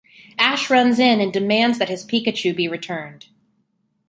Ash 0.39 0.71
runs 0.71 0.97
in 0.97 1.21
and 1.21 1.31
demands 1.31 1.77
that 1.77 1.87
his 1.87 2.03
Pikachu 2.03 2.55
be 2.55 2.67
returned. 2.67 3.27